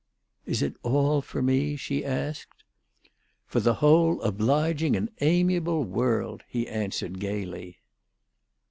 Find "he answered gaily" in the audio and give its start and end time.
6.47-7.77